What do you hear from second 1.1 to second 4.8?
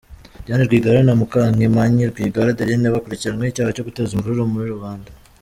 Mukangemanyi Rwigara Adeline bakurikiranweho icyaha cyo guteza imvururu muri